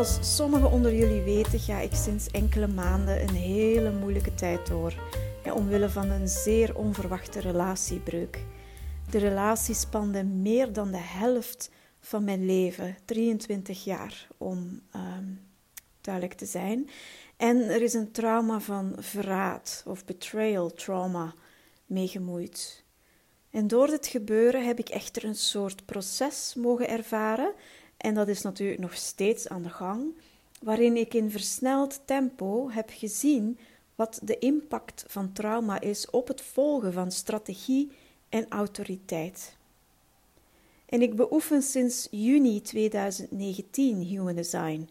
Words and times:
Zoals 0.00 0.36
sommigen 0.36 0.70
onder 0.70 0.94
jullie 0.94 1.22
weten, 1.22 1.58
ga 1.58 1.78
ik 1.78 1.94
sinds 1.94 2.26
enkele 2.30 2.66
maanden 2.66 3.22
een 3.22 3.34
hele 3.34 3.92
moeilijke 3.92 4.34
tijd 4.34 4.66
door. 4.66 4.94
Omwille 5.54 5.88
van 5.88 6.10
een 6.10 6.28
zeer 6.28 6.76
onverwachte 6.76 7.40
relatiebreuk. 7.40 8.44
De 9.10 9.18
relatie 9.18 9.74
spande 9.74 10.24
meer 10.24 10.72
dan 10.72 10.90
de 10.90 11.00
helft 11.00 11.70
van 11.98 12.24
mijn 12.24 12.46
leven, 12.46 12.96
23 13.04 13.84
jaar 13.84 14.28
om 14.38 14.80
ehm, 14.92 15.24
duidelijk 16.00 16.34
te 16.34 16.46
zijn. 16.46 16.90
En 17.36 17.56
er 17.60 17.82
is 17.82 17.94
een 17.94 18.12
trauma 18.12 18.60
van 18.60 18.92
verraad 18.98 19.82
of 19.86 20.04
betrayal 20.04 20.72
trauma 20.72 21.34
meegemoeid. 21.86 22.84
En 23.50 23.66
door 23.66 23.86
dit 23.86 24.06
gebeuren 24.06 24.66
heb 24.66 24.78
ik 24.78 24.88
echter 24.88 25.24
een 25.24 25.34
soort 25.34 25.84
proces 25.84 26.54
mogen 26.56 26.88
ervaren, 26.88 27.52
en 28.00 28.14
dat 28.14 28.28
is 28.28 28.42
natuurlijk 28.42 28.80
nog 28.80 28.94
steeds 28.94 29.48
aan 29.48 29.62
de 29.62 29.68
gang, 29.68 30.14
waarin 30.60 30.96
ik 30.96 31.14
in 31.14 31.30
versneld 31.30 32.00
tempo 32.04 32.70
heb 32.70 32.90
gezien 32.92 33.58
wat 33.94 34.20
de 34.22 34.38
impact 34.38 35.04
van 35.06 35.32
trauma 35.32 35.80
is 35.80 36.10
op 36.10 36.28
het 36.28 36.40
volgen 36.40 36.92
van 36.92 37.12
strategie 37.12 37.90
en 38.28 38.46
autoriteit. 38.48 39.56
En 40.86 41.02
ik 41.02 41.16
beoefen 41.16 41.62
sinds 41.62 42.08
juni 42.10 42.60
2019 42.60 44.02
Human 44.02 44.34
Design. 44.34 44.88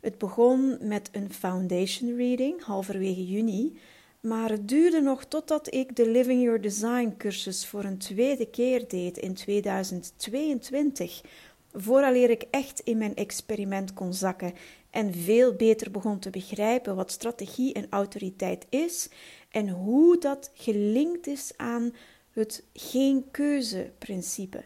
Het 0.00 0.18
begon 0.18 0.78
met 0.80 1.08
een 1.12 1.32
foundation 1.32 2.16
reading 2.16 2.62
halverwege 2.62 3.26
juni, 3.26 3.78
maar 4.20 4.50
het 4.50 4.68
duurde 4.68 5.00
nog 5.00 5.24
totdat 5.24 5.74
ik 5.74 5.96
de 5.96 6.10
Living 6.10 6.42
Your 6.42 6.60
Design 6.60 7.14
cursus 7.18 7.66
voor 7.66 7.84
een 7.84 7.98
tweede 7.98 8.46
keer 8.46 8.88
deed 8.88 9.18
in 9.18 9.34
2022, 9.34 11.20
vooraleer 11.72 12.30
ik 12.30 12.44
echt 12.50 12.80
in 12.80 12.98
mijn 12.98 13.16
experiment 13.16 13.92
kon 13.92 14.14
zakken 14.14 14.54
en 14.90 15.14
veel 15.14 15.54
beter 15.54 15.90
begon 15.90 16.18
te 16.18 16.30
begrijpen 16.30 16.96
wat 16.96 17.10
strategie 17.10 17.72
en 17.72 17.86
autoriteit 17.90 18.66
is 18.68 19.08
en 19.50 19.68
hoe 19.68 20.18
dat 20.18 20.50
gelinkt 20.54 21.26
is 21.26 21.52
aan 21.56 21.94
het 22.32 22.64
geen 22.72 23.30
keuze 23.30 23.90
principe. 23.98 24.64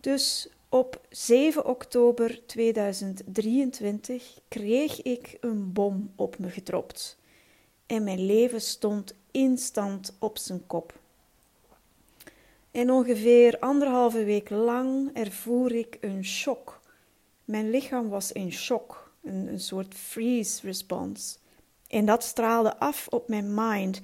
Dus 0.00 0.48
op 0.68 1.00
7 1.10 1.66
oktober 1.66 2.46
2023 2.46 4.38
kreeg 4.48 5.02
ik 5.02 5.36
een 5.40 5.72
bom 5.72 6.12
op 6.16 6.38
me 6.38 6.50
gedropt 6.50 7.18
en 7.86 8.04
mijn 8.04 8.26
leven 8.26 8.60
stond 8.60 9.14
instant 9.30 10.16
op 10.18 10.38
zijn 10.38 10.66
kop. 10.66 10.98
En 12.76 12.90
ongeveer 12.90 13.58
anderhalve 13.58 14.24
week 14.24 14.50
lang 14.50 15.10
ervoer 15.12 15.72
ik 15.74 15.98
een 16.00 16.24
shock. 16.24 16.80
Mijn 17.44 17.70
lichaam 17.70 18.08
was 18.08 18.32
in 18.32 18.52
shock, 18.52 19.12
een, 19.22 19.48
een 19.48 19.60
soort 19.60 19.94
freeze 19.94 20.66
response. 20.66 21.36
En 21.88 22.06
dat 22.06 22.22
straalde 22.22 22.78
af 22.78 23.06
op 23.08 23.28
mijn 23.28 23.54
mind, 23.54 24.00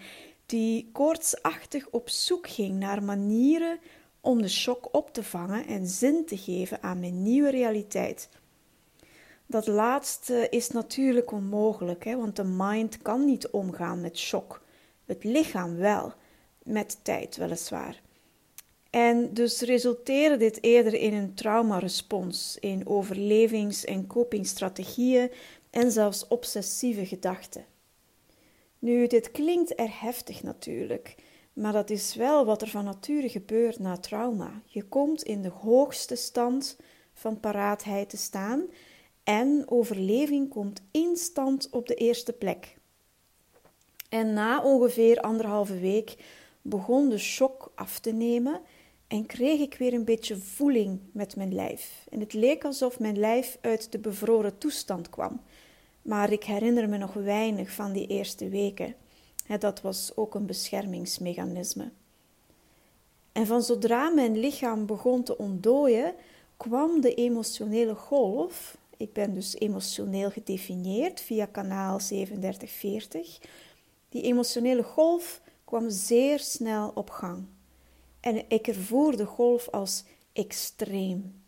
die 0.47 0.89
koortsachtig 0.92 1.89
op 1.91 2.09
zoek 2.09 2.48
ging 2.48 2.79
naar 2.79 3.03
manieren 3.03 3.79
om 4.20 4.42
de 4.42 4.48
shock 4.48 4.89
op 4.95 5.12
te 5.12 5.23
vangen 5.23 5.67
en 5.67 5.86
zin 5.86 6.27
te 6.27 6.36
geven 6.36 6.83
aan 6.83 7.01
mijn 7.01 7.23
nieuwe 7.23 7.51
realiteit. 7.51 8.29
Dat 9.47 9.67
laatste 9.67 10.47
is 10.51 10.69
natuurlijk 10.69 11.33
onmogelijk, 11.33 12.05
hè, 12.05 12.17
want 12.17 12.36
de 12.36 12.45
mind 12.45 13.03
kan 13.03 13.25
niet 13.25 13.48
omgaan 13.48 14.01
met 14.01 14.19
shock. 14.19 14.63
Het 15.05 15.25
lichaam 15.25 15.77
wel, 15.77 16.13
met 16.63 16.98
tijd 17.02 17.36
weliswaar. 17.36 18.01
En 18.92 19.35
dus 19.35 19.61
resulteerde 19.61 20.36
dit 20.36 20.63
eerder 20.63 20.95
in 20.95 21.14
een 21.14 21.35
traumarespons, 21.35 22.57
in 22.61 22.86
overlevings- 22.86 23.85
en 23.85 24.07
copingstrategieën 24.07 25.30
en 25.70 25.92
zelfs 25.92 26.29
obsessieve 26.29 27.07
gedachten. 27.07 27.64
Nu, 28.79 29.07
dit 29.07 29.31
klinkt 29.31 29.79
er 29.79 30.01
heftig 30.01 30.42
natuurlijk, 30.42 31.14
maar 31.52 31.73
dat 31.73 31.91
is 31.91 32.14
wel 32.14 32.45
wat 32.45 32.63
er 32.63 32.69
van 32.69 32.85
nature 32.85 33.29
gebeurt 33.29 33.79
na 33.79 33.97
trauma. 33.97 34.63
Je 34.67 34.83
komt 34.83 35.23
in 35.23 35.42
de 35.42 35.48
hoogste 35.48 36.17
stand 36.17 36.77
van 37.13 37.41
paraatheid 37.41 38.08
te 38.08 38.17
staan 38.17 38.63
en 39.25 39.64
overleving 39.67 40.48
komt 40.48 40.83
instant 40.91 41.70
op 41.70 41.86
de 41.86 41.95
eerste 41.95 42.33
plek. 42.33 42.77
En 44.08 44.33
na 44.33 44.63
ongeveer 44.63 45.20
anderhalve 45.20 45.79
week 45.79 46.17
begon 46.63 47.08
de 47.08 47.19
shock 47.19 47.73
af 47.75 47.98
te 47.98 48.13
nemen 48.13 48.61
en 49.12 49.27
kreeg 49.27 49.61
ik 49.61 49.74
weer 49.74 49.92
een 49.92 50.05
beetje 50.05 50.36
voeling 50.36 51.00
met 51.11 51.36
mijn 51.36 51.55
lijf. 51.55 52.06
En 52.11 52.20
het 52.20 52.33
leek 52.33 52.64
alsof 52.64 52.98
mijn 52.98 53.18
lijf 53.18 53.58
uit 53.61 53.92
de 53.92 53.98
bevroren 53.98 54.58
toestand 54.58 55.11
kwam. 55.11 55.40
Maar 56.02 56.33
ik 56.33 56.45
herinner 56.45 56.89
me 56.89 56.96
nog 56.96 57.12
weinig 57.12 57.70
van 57.70 57.92
die 57.92 58.06
eerste 58.06 58.48
weken. 58.48 58.95
Dat 59.58 59.80
was 59.80 60.12
ook 60.14 60.34
een 60.34 60.46
beschermingsmechanisme. 60.46 61.90
En 63.33 63.46
van 63.46 63.62
zodra 63.62 64.08
mijn 64.08 64.39
lichaam 64.39 64.86
begon 64.86 65.22
te 65.22 65.39
ontdooien, 65.39 66.14
kwam 66.56 67.01
de 67.01 67.14
emotionele 67.14 67.95
golf. 67.95 68.77
Ik 68.96 69.12
ben 69.12 69.34
dus 69.34 69.58
emotioneel 69.58 70.30
gedefinieerd 70.30 71.20
via 71.20 71.46
kanaal 71.46 71.98
3740. 71.98 73.39
Die 74.08 74.22
emotionele 74.22 74.83
golf 74.83 75.40
kwam 75.64 75.90
zeer 75.90 76.39
snel 76.39 76.90
op 76.95 77.11
gang. 77.11 77.45
En 78.22 78.44
ik 78.48 78.66
ervoer 78.66 79.16
de 79.16 79.27
golf 79.27 79.68
als 79.68 80.05
extreem. 80.33 81.42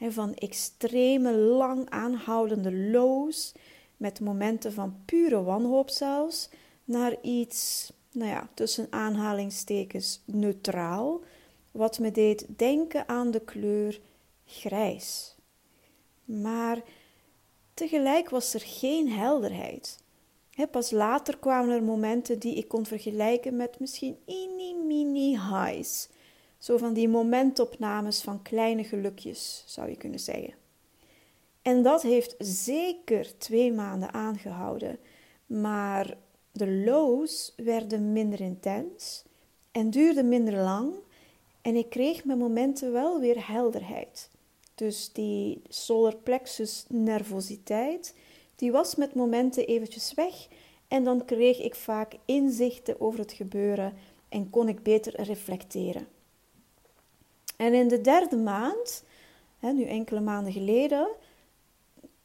Van 0.00 0.34
extreme, 0.34 1.32
lang 1.32 1.90
aanhoudende 1.90 2.72
lows, 2.72 3.52
met 3.96 4.20
momenten 4.20 4.72
van 4.72 5.02
pure 5.04 5.42
wanhoop 5.42 5.90
zelfs, 5.90 6.48
naar 6.84 7.16
iets, 7.22 7.92
nou 8.12 8.30
ja, 8.30 8.48
tussen 8.54 8.86
aanhalingstekens 8.90 10.20
neutraal, 10.24 11.20
wat 11.70 11.98
me 11.98 12.10
deed 12.10 12.46
denken 12.56 13.08
aan 13.08 13.30
de 13.30 13.40
kleur 13.40 14.00
grijs. 14.44 15.34
Maar 16.24 16.82
tegelijk 17.74 18.30
was 18.30 18.54
er 18.54 18.62
geen 18.64 19.08
helderheid. 19.08 19.98
pas 20.70 20.90
later 20.90 21.38
kwamen 21.38 21.74
er 21.74 21.82
momenten 21.82 22.38
die 22.38 22.54
ik 22.54 22.68
kon 22.68 22.86
vergelijken 22.86 23.56
met 23.56 23.78
misschien 23.78 24.16
mini-mini 24.26 25.30
highs. 25.30 26.08
Zo 26.60 26.76
van 26.76 26.92
die 26.92 27.08
momentopnames 27.08 28.20
van 28.20 28.42
kleine 28.42 28.84
gelukjes, 28.84 29.64
zou 29.66 29.88
je 29.88 29.96
kunnen 29.96 30.20
zeggen. 30.20 30.54
En 31.62 31.82
dat 31.82 32.02
heeft 32.02 32.34
zeker 32.38 33.38
twee 33.38 33.72
maanden 33.72 34.12
aangehouden. 34.12 34.98
Maar 35.46 36.16
de 36.52 36.70
lows 36.70 37.52
werden 37.56 38.12
minder 38.12 38.40
intens 38.40 39.24
en 39.72 39.90
duurden 39.90 40.28
minder 40.28 40.54
lang. 40.54 40.94
En 41.62 41.76
ik 41.76 41.90
kreeg 41.90 42.24
met 42.24 42.38
momenten 42.38 42.92
wel 42.92 43.20
weer 43.20 43.48
helderheid. 43.48 44.30
Dus 44.74 45.12
die 45.12 45.62
solar 45.68 46.16
plexus 46.16 46.84
nervositeit, 46.88 48.14
die 48.56 48.72
was 48.72 48.94
met 48.94 49.14
momenten 49.14 49.66
eventjes 49.66 50.14
weg. 50.14 50.48
En 50.88 51.04
dan 51.04 51.24
kreeg 51.24 51.58
ik 51.58 51.74
vaak 51.74 52.14
inzichten 52.24 53.00
over 53.00 53.18
het 53.18 53.32
gebeuren 53.32 53.92
en 54.28 54.50
kon 54.50 54.68
ik 54.68 54.82
beter 54.82 55.22
reflecteren. 55.22 56.06
En 57.60 57.74
in 57.74 57.88
de 57.88 58.00
derde 58.00 58.36
maand, 58.36 59.04
hè, 59.58 59.72
nu 59.72 59.84
enkele 59.84 60.20
maanden 60.20 60.52
geleden, 60.52 61.08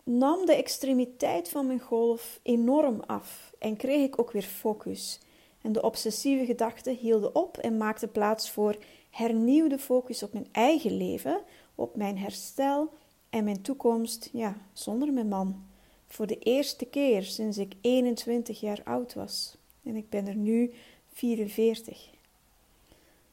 nam 0.03 0.45
de 0.45 0.55
extremiteit 0.55 1.49
van 1.49 1.67
mijn 1.67 1.79
golf 1.79 2.39
enorm 2.43 3.01
af 3.05 3.53
en 3.59 3.75
kreeg 3.75 4.05
ik 4.05 4.19
ook 4.19 4.31
weer 4.31 4.43
focus. 4.43 5.19
En 5.61 5.71
de 5.71 5.81
obsessieve 5.81 6.45
gedachten 6.45 6.95
hielden 6.95 7.35
op 7.35 7.57
en 7.57 7.77
maakten 7.77 8.11
plaats 8.11 8.51
voor 8.51 8.75
hernieuwde 9.09 9.79
focus 9.79 10.23
op 10.23 10.33
mijn 10.33 10.47
eigen 10.51 10.97
leven, 10.97 11.41
op 11.75 11.95
mijn 11.95 12.17
herstel 12.17 12.89
en 13.29 13.43
mijn 13.43 13.61
toekomst, 13.61 14.29
ja, 14.33 14.57
zonder 14.73 15.13
mijn 15.13 15.27
man. 15.27 15.65
Voor 16.07 16.27
de 16.27 16.39
eerste 16.39 16.85
keer 16.85 17.23
sinds 17.23 17.57
ik 17.57 17.73
21 17.81 18.59
jaar 18.59 18.81
oud 18.83 19.13
was. 19.13 19.57
En 19.83 19.95
ik 19.95 20.09
ben 20.09 20.27
er 20.27 20.35
nu 20.35 20.73
44. 21.13 22.14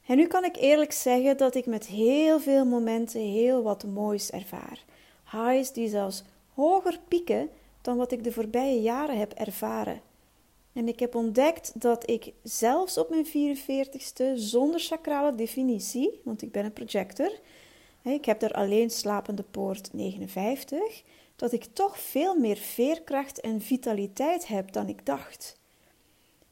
En 0.07 0.17
nu 0.17 0.27
kan 0.27 0.45
ik 0.45 0.57
eerlijk 0.57 0.93
zeggen 0.93 1.37
dat 1.37 1.55
ik 1.55 1.67
met 1.67 1.87
heel 1.87 2.41
veel 2.41 2.65
momenten 2.65 3.21
heel 3.21 3.63
wat 3.63 3.85
moois 3.85 4.31
ervaar. 4.31 4.85
Highs 5.31 5.73
die 5.73 5.89
zelfs 5.89 6.25
hoger 6.55 7.01
pieken 7.09 7.51
dan 7.81 7.97
wat 7.97 8.13
ik 8.13 8.25
de 8.25 8.33
voorbije 8.33 8.81
jaren 8.81 9.19
heb 9.19 9.33
ervaren. 9.33 10.01
En 10.73 10.89
ik 10.89 10.99
heb 10.99 11.15
ontdekt 11.15 11.81
dat 11.81 12.11
ik 12.11 12.33
zelfs 12.43 12.99
op 12.99 13.11
mijn 13.11 13.27
44ste, 13.27 14.25
zonder 14.35 14.81
sacrale 14.81 15.35
definitie, 15.35 16.21
want 16.25 16.43
ik 16.43 16.53
ben 16.53 16.65
een 16.65 16.73
projector, 16.73 17.41
ik 18.03 18.25
heb 18.25 18.43
er 18.43 18.53
alleen 18.53 18.91
slapende 18.91 19.43
poort 19.43 19.93
59, 19.93 21.03
dat 21.37 21.53
ik 21.53 21.65
toch 21.65 21.99
veel 21.99 22.39
meer 22.39 22.57
veerkracht 22.57 23.41
en 23.41 23.61
vitaliteit 23.61 24.47
heb 24.47 24.73
dan 24.73 24.89
ik 24.89 25.07
dacht. 25.07 25.61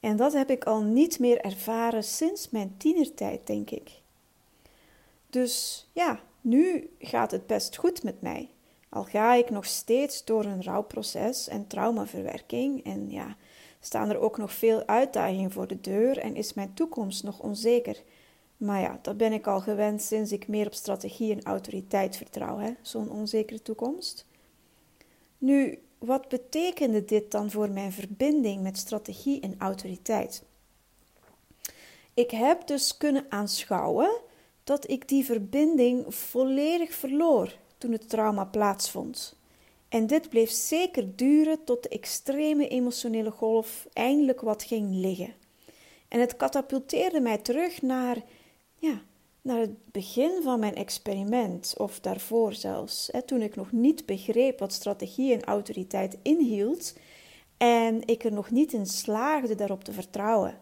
En 0.01 0.17
dat 0.17 0.33
heb 0.33 0.51
ik 0.51 0.65
al 0.65 0.83
niet 0.83 1.19
meer 1.19 1.41
ervaren 1.41 2.05
sinds 2.05 2.51
mijn 2.51 2.75
tienertijd, 2.77 3.47
denk 3.47 3.71
ik. 3.71 4.01
Dus 5.31 5.87
ja, 5.93 6.21
nu 6.41 6.91
gaat 6.99 7.31
het 7.31 7.47
best 7.47 7.77
goed 7.77 8.03
met 8.03 8.21
mij. 8.21 8.51
Al 8.89 9.05
ga 9.05 9.35
ik 9.35 9.51
nog 9.51 9.67
steeds 9.67 10.25
door 10.25 10.45
een 10.45 10.63
rouwproces 10.63 11.49
en 11.49 11.67
traumaverwerking 11.67 12.85
en 12.85 13.11
ja, 13.11 13.37
staan 13.81 14.11
er 14.11 14.19
ook 14.19 14.39
nog 14.39 14.53
veel 14.53 14.87
uitdagingen 14.87 15.51
voor 15.51 15.67
de 15.67 15.81
deur 15.81 16.19
en 16.19 16.37
is 16.37 16.55
mijn 16.55 16.75
toekomst 16.75 17.23
nog 17.23 17.41
onzeker. 17.41 18.03
Maar 18.57 18.81
ja, 18.81 18.99
dat 19.03 19.17
ben 19.17 19.33
ik 19.33 19.47
al 19.47 19.61
gewend 19.61 20.03
sinds 20.03 20.33
ik 20.33 20.49
meer 20.49 20.67
op 20.67 20.75
strategie 20.75 21.33
en 21.33 21.43
autoriteit 21.43 22.17
vertrouw, 22.17 22.77
zo'n 22.83 23.11
onzekere 23.11 23.63
toekomst. 23.63 24.27
Nu, 25.39 25.79
wat 26.01 26.29
betekende 26.29 27.05
dit 27.05 27.31
dan 27.31 27.51
voor 27.51 27.71
mijn 27.71 27.93
verbinding 27.93 28.63
met 28.63 28.79
strategie 28.79 29.41
en 29.41 29.55
autoriteit? 29.59 30.43
Ik 32.15 32.31
heb 32.31 32.67
dus 32.67 32.97
kunnen 32.97 33.27
aanschouwen 33.29 34.11
dat 34.65 34.91
ik 34.91 35.09
die 35.09 35.25
verbinding 35.25 36.15
volledig 36.15 36.93
verloor 36.93 37.57
toen 37.79 37.93
het 37.93 38.09
trauma 38.09 38.45
plaatsvond. 38.45 39.37
En 39.89 40.07
dit 40.07 40.29
bleef 40.29 40.51
zeker 40.51 41.17
duren 41.17 41.65
tot 41.65 41.83
de 41.83 41.89
extreme 41.89 42.69
emotionele 42.69 43.31
golf 43.31 43.87
eindelijk 43.93 44.41
wat 44.41 44.63
ging 44.63 44.95
liggen. 44.95 45.35
En 46.09 46.21
het 46.21 46.37
katapulteerde 46.37 47.21
mij 47.21 47.39
terug 47.39 47.83
naar, 47.83 48.17
ja, 48.79 49.03
naar 49.43 49.59
het 49.59 49.91
begin 49.93 50.43
van 50.43 50.61
mijn 50.61 50.75
experiment, 50.75 51.75
of 51.79 52.01
daarvoor 52.01 52.53
zelfs, 52.53 53.09
hè, 53.13 53.23
toen 53.23 53.43
ik 53.43 53.57
nog 53.57 53.73
niet 53.73 54.07
begreep 54.07 54.59
wat 54.59 54.73
strategie 54.73 55.33
en 55.33 55.45
autoriteit 55.45 56.19
inhield 56.23 56.95
en 57.57 58.07
ik 58.07 58.25
er 58.25 58.33
nog 58.33 58.51
niet 58.51 58.73
in 58.73 58.87
slaagde 58.87 59.55
daarop 59.55 59.85
te 59.85 59.93
vertrouwen. 59.93 60.59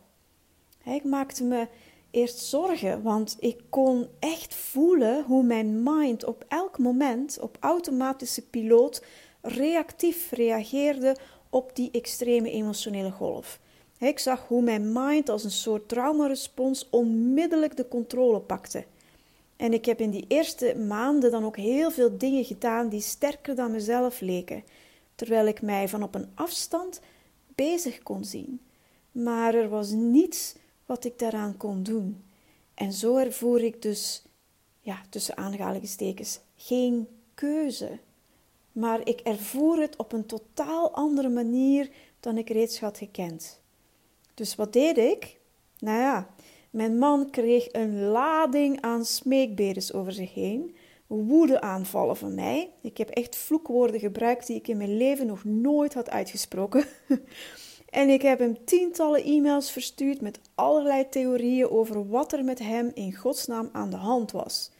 Ik 0.85 1.05
maakte 1.05 1.45
me 1.45 1.69
eerst 2.11 2.39
zorgen, 2.39 3.03
want 3.03 3.37
ik 3.41 3.61
kon 3.69 4.09
echt 4.19 4.55
voelen 4.55 5.25
hoe 5.25 5.43
mijn 5.43 5.83
mind 5.83 6.25
op 6.25 6.45
elk 6.49 6.79
moment 6.79 7.41
op 7.41 7.57
automatische 7.61 8.43
piloot 8.47 9.05
reactief 9.41 10.31
reageerde 10.31 11.17
op 11.51 11.77
die 11.77 11.91
extreme 11.91 12.51
emotionele 12.51 13.11
golf. 13.11 13.61
Ik 13.99 14.19
zag 14.19 14.47
hoe 14.49 14.63
mijn 14.63 14.93
mind 14.93 15.29
als 15.29 15.45
een 15.45 15.51
soort 15.51 15.89
traumarespons 15.89 16.87
onmiddellijk 16.91 17.77
de 17.77 17.89
controle 17.89 18.41
pakte. 18.41 18.85
En 19.57 19.73
ik 19.73 19.85
heb 19.85 20.01
in 20.01 20.11
die 20.11 20.25
eerste 20.29 20.77
maanden 20.77 21.31
dan 21.31 21.45
ook 21.45 21.57
heel 21.57 21.91
veel 21.91 22.19
dingen 22.19 22.45
gedaan 22.45 22.89
die 22.89 23.01
sterker 23.01 23.55
dan 23.55 23.71
mezelf 23.71 24.21
leken, 24.21 24.65
terwijl 25.15 25.47
ik 25.47 25.63
mij 25.63 25.89
van 25.89 26.03
op 26.03 26.15
een 26.15 26.29
afstand 26.35 27.01
bezig 27.55 28.03
kon 28.03 28.25
zien. 28.25 28.61
Maar 29.13 29.55
er 29.55 29.69
was 29.69 29.91
niets 29.91 30.55
wat 30.87 31.05
ik 31.05 31.19
daaraan 31.19 31.57
kon 31.57 31.83
doen. 31.83 32.23
En 32.75 32.93
zo 32.93 33.17
ervoer 33.17 33.63
ik 33.63 33.83
dus, 33.83 34.23
ja, 34.81 35.01
tussen 35.11 35.37
aanhalingstekens, 35.37 36.41
geen 36.57 37.09
keuze. 37.35 37.99
Maar 38.73 39.09
ik 39.09 39.21
ervoer 39.21 39.81
het 39.81 39.97
op 39.97 40.13
een 40.13 40.27
totaal 40.27 40.95
andere 40.95 41.29
manier 41.29 41.91
dan 42.21 42.39
ik 42.39 42.49
reeds 42.51 42.81
had 42.81 42.99
gekend. 42.99 43.61
Dus 44.39 44.55
wat 44.55 44.73
deed 44.73 44.99
ik? 44.99 45.39
Nou 45.79 45.99
ja, 45.99 46.29
mijn 46.71 46.99
man 46.99 47.31
kreeg 47.31 47.73
een 47.73 48.03
lading 48.03 48.81
aan 48.81 49.05
smeekbedes 49.05 49.93
over 49.93 50.13
zich 50.13 50.35
heen, 50.35 50.77
woede 51.07 51.61
aanvallen 51.61 52.17
van 52.17 52.35
mij. 52.35 52.71
Ik 52.83 52.99
heb 52.99 53.09
echt 53.09 53.37
vloekwoorden 53.37 54.01
gebruikt 54.01 54.47
die 54.47 54.57
ik 54.57 54.69
in 54.69 54.77
mijn 54.77 54.97
leven 54.97 55.27
nog 55.27 55.45
nooit 55.45 55.95
had 55.95 56.11
uitgesproken. 56.11 56.85
En 57.89 58.09
ik 58.09 58.23
heb 58.23 58.39
hem 58.39 58.65
tientallen 58.65 59.25
e-mails 59.25 59.71
verstuurd 59.71 60.21
met 60.21 60.41
allerlei 60.55 61.09
theorieën 61.09 61.71
over 61.71 62.09
wat 62.09 62.33
er 62.33 62.45
met 62.45 62.59
hem 62.59 62.91
in 62.95 63.15
godsnaam 63.15 63.69
aan 63.73 63.91
de 63.91 63.97
hand 63.97 64.31
was. 64.31 64.71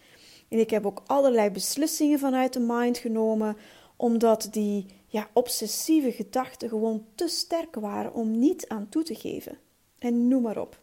En 0.49 0.59
ik 0.59 0.71
heb 0.71 0.87
ook 0.87 1.03
allerlei 1.07 1.51
beslissingen 1.51 2.19
vanuit 2.19 2.53
de 2.53 2.61
mind 2.61 2.99
genomen, 2.99 3.57
omdat 3.97 4.49
die 4.51 4.87
ja, 5.09 5.29
obsessieve 5.33 6.13
gedachten 6.13 6.69
gewoon 6.69 7.05
te 7.15 7.29
sterk 7.29 7.75
waren 7.75 8.15
om 8.15 8.39
niet 8.39 8.69
aan 8.69 8.89
toe 8.89 9.03
te 9.03 9.15
geven. 9.15 9.59
En 9.99 10.29
noem 10.29 10.43
maar 10.43 10.59
op. 10.59 10.81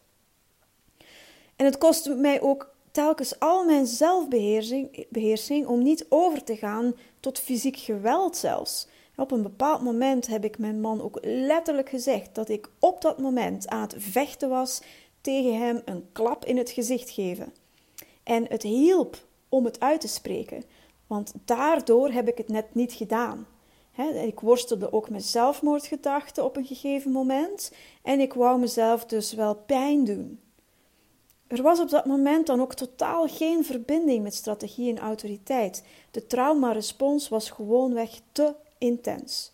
En 1.55 1.65
het 1.65 1.77
kostte 1.77 2.15
mij 2.15 2.41
ook 2.41 2.73
telkens 2.91 3.39
al 3.39 3.65
mijn 3.65 3.85
zelfbeheersing 3.85 5.67
om 5.67 5.83
niet 5.83 6.05
over 6.09 6.43
te 6.43 6.55
gaan 6.55 6.95
tot 7.19 7.39
fysiek 7.39 7.77
geweld 7.77 8.37
zelfs. 8.37 8.87
Op 9.15 9.31
een 9.31 9.41
bepaald 9.41 9.81
moment 9.81 10.27
heb 10.27 10.43
ik 10.43 10.57
mijn 10.57 10.81
man 10.81 11.01
ook 11.01 11.17
letterlijk 11.21 11.89
gezegd 11.89 12.35
dat 12.35 12.49
ik 12.49 12.69
op 12.79 13.01
dat 13.01 13.19
moment 13.19 13.67
aan 13.67 13.81
het 13.81 13.95
vechten 13.97 14.49
was 14.49 14.81
tegen 15.21 15.57
hem 15.57 15.81
een 15.85 16.09
klap 16.11 16.45
in 16.45 16.57
het 16.57 16.69
gezicht 16.69 17.09
geven. 17.09 17.53
En 18.23 18.45
het 18.49 18.61
hielp 18.61 19.25
om 19.49 19.65
het 19.65 19.79
uit 19.79 20.01
te 20.01 20.07
spreken, 20.07 20.63
want 21.07 21.33
daardoor 21.45 22.09
heb 22.09 22.27
ik 22.27 22.37
het 22.37 22.49
net 22.49 22.75
niet 22.75 22.93
gedaan. 22.93 23.47
Ik 24.03 24.39
worstelde 24.39 24.93
ook 24.93 25.09
met 25.09 25.25
zelfmoordgedachten 25.25 26.43
op 26.43 26.57
een 26.57 26.65
gegeven 26.65 27.11
moment 27.11 27.71
en 28.03 28.19
ik 28.19 28.33
wou 28.33 28.59
mezelf 28.59 29.05
dus 29.05 29.33
wel 29.33 29.55
pijn 29.55 30.03
doen. 30.03 30.39
Er 31.47 31.61
was 31.61 31.79
op 31.79 31.89
dat 31.89 32.05
moment 32.05 32.47
dan 32.47 32.61
ook 32.61 32.73
totaal 32.73 33.27
geen 33.27 33.65
verbinding 33.65 34.23
met 34.23 34.33
strategie 34.33 34.89
en 34.89 34.99
autoriteit. 34.99 35.83
De 36.11 36.27
traumarespons 36.27 37.29
was 37.29 37.49
gewoonweg 37.49 38.19
te 38.31 38.55
intens. 38.77 39.53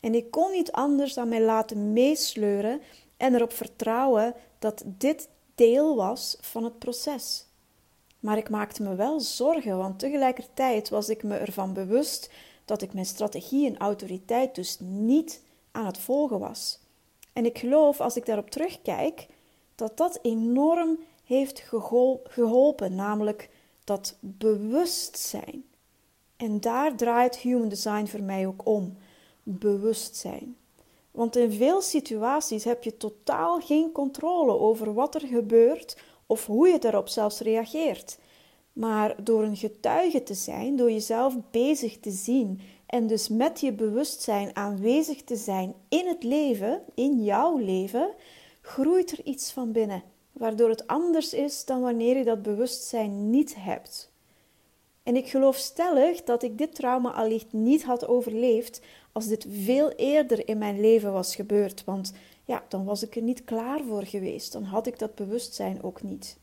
En 0.00 0.14
ik 0.14 0.30
kon 0.30 0.50
niet 0.50 0.72
anders 0.72 1.14
dan 1.14 1.28
mij 1.28 1.42
laten 1.42 1.92
meesleuren 1.92 2.80
en 3.16 3.34
erop 3.34 3.52
vertrouwen 3.52 4.34
dat 4.58 4.82
dit 4.86 5.28
deel 5.54 5.96
was 5.96 6.36
van 6.40 6.64
het 6.64 6.78
proces. 6.78 7.46
Maar 8.20 8.36
ik 8.36 8.50
maakte 8.50 8.82
me 8.82 8.94
wel 8.94 9.20
zorgen, 9.20 9.78
want 9.78 9.98
tegelijkertijd 9.98 10.88
was 10.88 11.08
ik 11.08 11.22
me 11.22 11.36
ervan 11.36 11.72
bewust 11.72 12.30
dat 12.64 12.82
ik 12.82 12.92
mijn 12.92 13.06
strategie 13.06 13.66
en 13.66 13.78
autoriteit 13.78 14.54
dus 14.54 14.76
niet 14.80 15.42
aan 15.70 15.86
het 15.86 15.98
volgen 15.98 16.38
was. 16.38 16.78
En 17.32 17.44
ik 17.44 17.58
geloof, 17.58 18.00
als 18.00 18.16
ik 18.16 18.26
daarop 18.26 18.50
terugkijk, 18.50 19.26
dat 19.74 19.96
dat 19.96 20.18
enorm 20.22 20.98
heeft 21.24 21.64
geholpen, 22.24 22.94
namelijk 22.94 23.50
dat 23.84 24.16
bewustzijn. 24.20 25.64
En 26.36 26.60
daar 26.60 26.96
draait 26.96 27.36
human 27.36 27.68
design 27.68 28.06
voor 28.06 28.22
mij 28.22 28.46
ook 28.46 28.66
om: 28.66 28.96
bewustzijn. 29.42 30.56
Want 31.10 31.36
in 31.36 31.52
veel 31.52 31.82
situaties 31.82 32.64
heb 32.64 32.82
je 32.82 32.96
totaal 32.96 33.60
geen 33.60 33.92
controle 33.92 34.58
over 34.58 34.94
wat 34.94 35.14
er 35.14 35.26
gebeurt 35.26 35.96
of 36.26 36.46
hoe 36.46 36.68
je 36.68 36.78
daarop 36.78 37.08
zelfs 37.08 37.40
reageert. 37.40 38.18
Maar 38.74 39.24
door 39.24 39.42
een 39.42 39.56
getuige 39.56 40.22
te 40.22 40.34
zijn, 40.34 40.76
door 40.76 40.90
jezelf 40.90 41.36
bezig 41.50 42.00
te 42.00 42.10
zien 42.10 42.60
en 42.86 43.06
dus 43.06 43.28
met 43.28 43.60
je 43.60 43.72
bewustzijn 43.72 44.56
aanwezig 44.56 45.22
te 45.22 45.36
zijn 45.36 45.74
in 45.88 46.06
het 46.06 46.22
leven, 46.22 46.82
in 46.94 47.24
jouw 47.24 47.56
leven, 47.58 48.10
groeit 48.60 49.10
er 49.10 49.24
iets 49.24 49.52
van 49.52 49.72
binnen, 49.72 50.02
waardoor 50.32 50.68
het 50.68 50.86
anders 50.86 51.34
is 51.34 51.64
dan 51.64 51.80
wanneer 51.80 52.16
je 52.16 52.24
dat 52.24 52.42
bewustzijn 52.42 53.30
niet 53.30 53.54
hebt. 53.58 54.12
En 55.02 55.16
ik 55.16 55.28
geloof 55.28 55.56
stellig 55.56 56.22
dat 56.22 56.42
ik 56.42 56.58
dit 56.58 56.74
trauma 56.74 57.10
allicht 57.10 57.52
niet 57.52 57.84
had 57.84 58.06
overleefd 58.06 58.80
als 59.12 59.26
dit 59.26 59.46
veel 59.50 59.90
eerder 59.90 60.48
in 60.48 60.58
mijn 60.58 60.80
leven 60.80 61.12
was 61.12 61.34
gebeurd. 61.34 61.84
Want 61.84 62.12
ja, 62.44 62.64
dan 62.68 62.84
was 62.84 63.02
ik 63.02 63.16
er 63.16 63.22
niet 63.22 63.44
klaar 63.44 63.80
voor 63.88 64.04
geweest. 64.04 64.52
Dan 64.52 64.62
had 64.62 64.86
ik 64.86 64.98
dat 64.98 65.14
bewustzijn 65.14 65.82
ook 65.82 66.02
niet. 66.02 66.38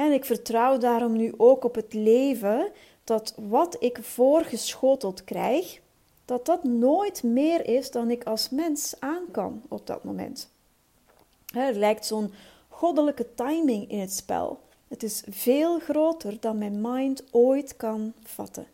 En 0.00 0.12
ik 0.12 0.24
vertrouw 0.24 0.78
daarom 0.78 1.16
nu 1.16 1.34
ook 1.36 1.64
op 1.64 1.74
het 1.74 1.92
leven 1.92 2.72
dat 3.04 3.34
wat 3.36 3.76
ik 3.78 3.98
voorgeschoteld 4.02 5.24
krijg, 5.24 5.80
dat 6.24 6.46
dat 6.46 6.64
nooit 6.64 7.22
meer 7.22 7.66
is 7.66 7.90
dan 7.90 8.10
ik 8.10 8.24
als 8.24 8.50
mens 8.50 8.94
aan 8.98 9.30
kan 9.30 9.62
op 9.68 9.86
dat 9.86 10.04
moment. 10.04 10.50
Er 11.54 11.74
lijkt 11.74 12.06
zo'n 12.06 12.32
goddelijke 12.68 13.34
timing 13.34 13.90
in 13.90 13.98
het 13.98 14.12
spel. 14.12 14.60
Het 14.88 15.02
is 15.02 15.22
veel 15.28 15.78
groter 15.78 16.40
dan 16.40 16.58
mijn 16.58 16.80
mind 16.80 17.22
ooit 17.30 17.76
kan 17.76 18.12
vatten. 18.22 18.66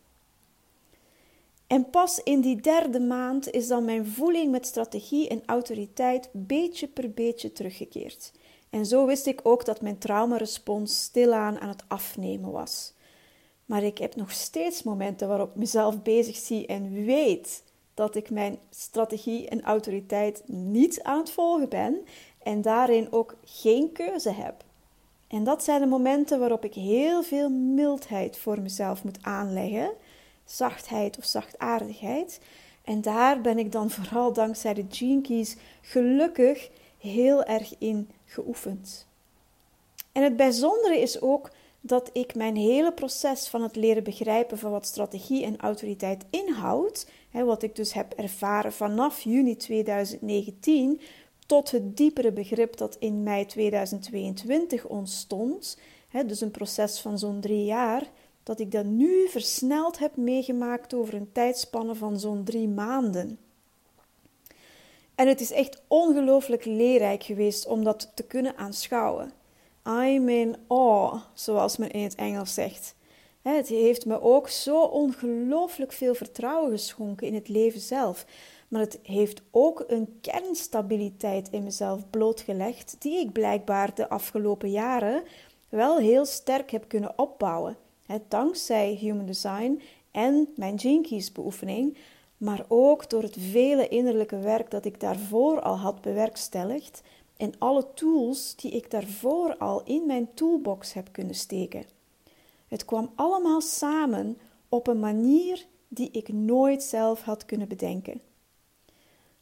En 1.67 1.89
pas 1.89 2.23
in 2.23 2.41
die 2.41 2.61
derde 2.61 2.99
maand 2.99 3.51
is 3.51 3.67
dan 3.67 3.85
mijn 3.85 4.05
voeling 4.05 4.51
met 4.51 4.65
strategie 4.65 5.27
en 5.27 5.41
autoriteit 5.45 6.29
beetje 6.31 6.87
per 6.87 7.11
beetje 7.11 7.51
teruggekeerd. 7.51 8.31
En 8.69 8.85
zo 8.85 9.05
wist 9.05 9.25
ik 9.25 9.39
ook 9.43 9.65
dat 9.65 9.81
mijn 9.81 9.97
traumarespons 9.97 11.01
stilaan 11.01 11.59
aan 11.59 11.69
het 11.69 11.83
afnemen 11.87 12.51
was. 12.51 12.93
Maar 13.65 13.83
ik 13.83 13.97
heb 13.97 14.15
nog 14.15 14.31
steeds 14.31 14.83
momenten 14.83 15.27
waarop 15.27 15.49
ik 15.49 15.55
mezelf 15.55 16.01
bezig 16.01 16.35
zie 16.35 16.65
en 16.65 17.05
weet 17.05 17.63
dat 17.93 18.15
ik 18.15 18.29
mijn 18.29 18.57
strategie 18.69 19.47
en 19.49 19.63
autoriteit 19.63 20.43
niet 20.45 21.03
aan 21.03 21.19
het 21.19 21.31
volgen 21.31 21.69
ben 21.69 22.05
en 22.43 22.61
daarin 22.61 23.11
ook 23.11 23.35
geen 23.43 23.91
keuze 23.91 24.31
heb. 24.31 24.65
En 25.27 25.43
dat 25.43 25.63
zijn 25.63 25.81
de 25.81 25.87
momenten 25.87 26.39
waarop 26.39 26.65
ik 26.65 26.73
heel 26.73 27.23
veel 27.23 27.49
mildheid 27.49 28.37
voor 28.37 28.61
mezelf 28.61 29.03
moet 29.03 29.17
aanleggen, 29.21 29.91
zachtheid 30.45 31.17
of 31.17 31.25
zachtaardigheid. 31.25 32.39
En 32.83 33.01
daar 33.01 33.41
ben 33.41 33.57
ik 33.57 33.71
dan 33.71 33.89
vooral 33.89 34.33
dankzij 34.33 34.73
de 34.73 34.87
Keys 35.21 35.55
gelukkig 35.81 36.69
heel 36.97 37.43
erg 37.43 37.73
in 37.77 38.09
geoefend. 38.27 39.07
En 40.11 40.23
het 40.23 40.35
bijzondere 40.35 40.99
is 40.99 41.21
ook 41.21 41.49
dat 41.81 42.09
ik 42.13 42.35
mijn 42.35 42.55
hele 42.55 42.91
proces 42.91 43.47
van 43.47 43.61
het 43.61 43.75
leren 43.75 44.03
begrijpen 44.03 44.57
van 44.57 44.71
wat 44.71 44.85
strategie 44.85 45.43
en 45.43 45.57
autoriteit 45.57 46.25
inhoudt, 46.29 47.09
hè, 47.29 47.43
wat 47.43 47.63
ik 47.63 47.75
dus 47.75 47.93
heb 47.93 48.13
ervaren 48.13 48.73
vanaf 48.73 49.21
juni 49.21 49.55
2019 49.55 51.01
tot 51.45 51.71
het 51.71 51.97
diepere 51.97 52.31
begrip 52.31 52.77
dat 52.77 52.95
in 52.99 53.23
mei 53.23 53.45
2022 53.45 54.85
ontstond, 54.85 55.77
hè, 56.07 56.25
dus 56.25 56.41
een 56.41 56.51
proces 56.51 56.99
van 56.99 57.19
zo'n 57.19 57.39
drie 57.39 57.65
jaar, 57.65 58.11
dat 58.43 58.59
ik 58.59 58.71
dat 58.71 58.85
nu 58.85 59.27
versneld 59.29 59.99
heb 59.99 60.15
meegemaakt 60.15 60.93
over 60.93 61.13
een 61.13 61.31
tijdspanne 61.31 61.95
van 61.95 62.19
zo'n 62.19 62.43
drie 62.43 62.67
maanden. 62.67 63.39
En 65.17 65.27
het 65.27 65.41
is 65.41 65.51
echt 65.51 65.81
ongelooflijk 65.87 66.65
leerrijk 66.65 67.23
geweest 67.23 67.67
om 67.67 67.83
dat 67.83 68.11
te 68.13 68.23
kunnen 68.23 68.57
aanschouwen. 68.57 69.31
I'm 69.87 70.29
in 70.29 70.55
awe, 70.67 71.19
zoals 71.33 71.77
men 71.77 71.91
in 71.91 72.03
het 72.03 72.15
Engels 72.15 72.53
zegt. 72.53 72.95
Het 73.41 73.67
heeft 73.67 74.05
me 74.05 74.21
ook 74.21 74.49
zo 74.49 74.81
ongelooflijk 74.81 75.91
veel 75.91 76.15
vertrouwen 76.15 76.71
geschonken 76.71 77.27
in 77.27 77.33
het 77.33 77.47
leven 77.47 77.79
zelf. 77.79 78.25
Maar 78.67 78.81
het 78.81 78.99
heeft 79.03 79.41
ook 79.51 79.83
een 79.87 80.17
kernstabiliteit 80.21 81.49
in 81.49 81.63
mezelf 81.63 82.09
blootgelegd, 82.09 82.95
die 82.99 83.19
ik 83.19 83.31
blijkbaar 83.31 83.95
de 83.95 84.09
afgelopen 84.09 84.69
jaren 84.69 85.23
wel 85.69 85.97
heel 85.97 86.25
sterk 86.25 86.71
heb 86.71 86.87
kunnen 86.87 87.13
opbouwen. 87.15 87.77
Dankzij 88.27 88.97
Human 88.99 89.25
Design 89.25 89.81
en 90.11 90.47
mijn 90.55 90.75
Keys 91.01 91.31
beoefening, 91.31 91.97
maar 92.37 92.65
ook 92.67 93.09
door 93.09 93.21
het 93.21 93.35
vele 93.39 93.87
innerlijke 93.87 94.39
werk 94.39 94.71
dat 94.71 94.85
ik 94.85 94.99
daarvoor 94.99 95.61
al 95.61 95.77
had 95.77 96.01
bewerkstelligd 96.01 97.01
en 97.37 97.53
alle 97.57 97.93
tools 97.93 98.55
die 98.55 98.71
ik 98.71 98.91
daarvoor 98.91 99.57
al 99.57 99.83
in 99.83 100.05
mijn 100.05 100.33
toolbox 100.33 100.93
heb 100.93 101.11
kunnen 101.11 101.35
steken. 101.35 101.85
Het 102.67 102.85
kwam 102.85 103.11
allemaal 103.15 103.61
samen 103.61 104.37
op 104.69 104.87
een 104.87 104.99
manier 104.99 105.65
die 105.87 106.11
ik 106.11 106.33
nooit 106.33 106.83
zelf 106.83 107.21
had 107.21 107.45
kunnen 107.45 107.67
bedenken. 107.67 108.21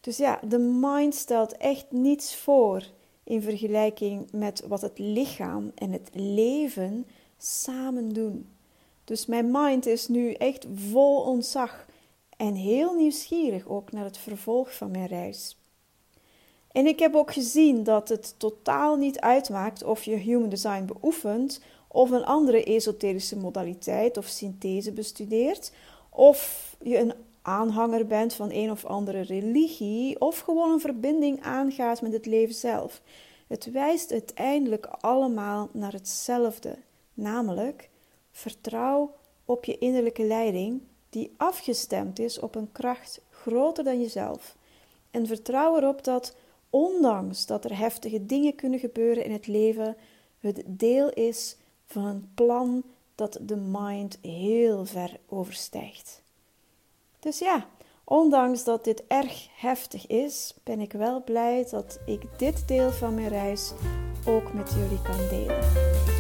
Dus 0.01 0.17
ja, 0.17 0.39
de 0.47 0.57
mind 0.57 1.15
stelt 1.15 1.57
echt 1.57 1.91
niets 1.91 2.35
voor 2.35 2.83
in 3.23 3.41
vergelijking 3.41 4.31
met 4.31 4.63
wat 4.67 4.81
het 4.81 4.99
lichaam 4.99 5.71
en 5.75 5.91
het 5.91 6.09
leven 6.13 7.05
samen 7.37 8.09
doen. 8.13 8.49
Dus 9.03 9.25
mijn 9.25 9.51
mind 9.51 9.85
is 9.85 10.07
nu 10.07 10.31
echt 10.31 10.67
vol 10.75 11.21
ontzag 11.21 11.85
en 12.37 12.53
heel 12.53 12.93
nieuwsgierig 12.93 13.67
ook 13.67 13.91
naar 13.91 14.03
het 14.03 14.17
vervolg 14.17 14.75
van 14.75 14.91
mijn 14.91 15.07
reis. 15.07 15.57
En 16.71 16.85
ik 16.85 16.99
heb 16.99 17.15
ook 17.15 17.33
gezien 17.33 17.83
dat 17.83 18.09
het 18.09 18.35
totaal 18.37 18.95
niet 18.95 19.19
uitmaakt 19.19 19.83
of 19.83 20.03
je 20.03 20.15
human 20.15 20.49
design 20.49 20.85
beoefent 20.85 21.61
of 21.87 22.09
een 22.09 22.25
andere 22.25 22.63
esoterische 22.63 23.37
modaliteit 23.37 24.17
of 24.17 24.25
synthese 24.25 24.91
bestudeert, 24.91 25.71
of 26.09 26.75
je 26.81 26.97
een 26.97 27.13
aanhanger 27.41 28.05
bent 28.05 28.33
van 28.33 28.49
een 28.51 28.71
of 28.71 28.85
andere 28.85 29.21
religie 29.21 30.21
of 30.21 30.39
gewoon 30.39 30.71
een 30.71 30.79
verbinding 30.79 31.41
aangaat 31.41 32.01
met 32.01 32.13
het 32.13 32.25
leven 32.25 32.55
zelf. 32.55 33.01
Het 33.47 33.71
wijst 33.71 34.11
uiteindelijk 34.11 34.85
allemaal 34.85 35.69
naar 35.71 35.93
hetzelfde, 35.93 36.77
namelijk 37.13 37.89
vertrouw 38.31 39.13
op 39.45 39.65
je 39.65 39.77
innerlijke 39.77 40.23
leiding 40.23 40.81
die 41.15 41.33
afgestemd 41.37 42.19
is 42.19 42.39
op 42.39 42.55
een 42.55 42.71
kracht 42.71 43.21
groter 43.29 43.83
dan 43.83 44.01
jezelf. 44.01 44.55
En 45.11 45.27
vertrouw 45.27 45.77
erop 45.77 46.03
dat, 46.03 46.35
ondanks 46.69 47.45
dat 47.45 47.65
er 47.65 47.77
heftige 47.77 48.25
dingen 48.25 48.55
kunnen 48.55 48.79
gebeuren 48.79 49.25
in 49.25 49.31
het 49.31 49.47
leven, 49.47 49.95
het 50.39 50.63
deel 50.65 51.09
is 51.09 51.57
van 51.85 52.05
een 52.05 52.31
plan 52.33 52.83
dat 53.15 53.37
de 53.41 53.55
mind 53.55 54.17
heel 54.21 54.85
ver 54.85 55.19
overstijgt. 55.27 56.21
Dus 57.19 57.39
ja, 57.39 57.67
ondanks 58.03 58.63
dat 58.63 58.83
dit 58.83 59.03
erg 59.07 59.47
heftig 59.59 60.07
is, 60.07 60.55
ben 60.63 60.79
ik 60.79 60.91
wel 60.91 61.23
blij 61.23 61.67
dat 61.69 61.99
ik 62.05 62.21
dit 62.37 62.67
deel 62.67 62.91
van 62.91 63.15
mijn 63.15 63.29
reis 63.29 63.73
ook 64.25 64.53
met 64.53 64.71
jullie 64.71 65.01
kan 65.01 65.27
delen. 65.29 66.14